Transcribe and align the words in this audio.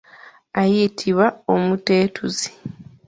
Ayitibwa 0.61 1.25
omutetuzi. 1.53 2.49